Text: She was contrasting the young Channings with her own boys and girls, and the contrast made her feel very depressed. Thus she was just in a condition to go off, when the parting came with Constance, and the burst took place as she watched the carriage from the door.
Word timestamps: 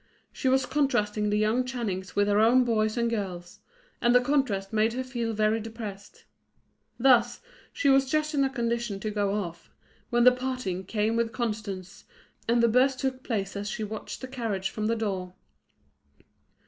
She 0.31 0.49
was 0.49 0.65
contrasting 0.65 1.29
the 1.29 1.37
young 1.37 1.63
Channings 1.63 2.15
with 2.15 2.27
her 2.27 2.39
own 2.39 2.63
boys 2.63 2.97
and 2.97 3.07
girls, 3.07 3.59
and 4.01 4.15
the 4.15 4.19
contrast 4.19 4.73
made 4.73 4.93
her 4.93 5.03
feel 5.03 5.31
very 5.31 5.59
depressed. 5.59 6.25
Thus 6.97 7.39
she 7.71 7.87
was 7.87 8.09
just 8.09 8.33
in 8.33 8.43
a 8.43 8.49
condition 8.49 8.99
to 9.01 9.11
go 9.11 9.31
off, 9.35 9.69
when 10.09 10.23
the 10.23 10.31
parting 10.31 10.85
came 10.85 11.15
with 11.15 11.31
Constance, 11.31 12.05
and 12.47 12.63
the 12.63 12.67
burst 12.67 12.97
took 12.99 13.21
place 13.21 13.55
as 13.55 13.69
she 13.69 13.83
watched 13.83 14.21
the 14.21 14.27
carriage 14.27 14.71
from 14.71 14.87
the 14.87 14.95
door. 14.95 15.35